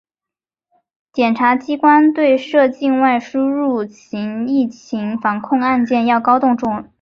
[1.13, 6.89] 检察机关对涉境外输入型疫情防控案件要高度重视